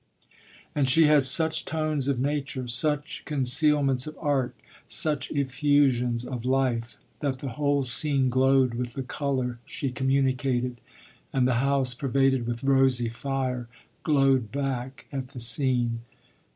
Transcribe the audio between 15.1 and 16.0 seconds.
at the scene.